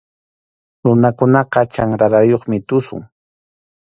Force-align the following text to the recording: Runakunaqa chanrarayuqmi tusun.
Runakunaqa 0.85 1.61
chanrarayuqmi 1.73 2.57
tusun. 2.67 3.01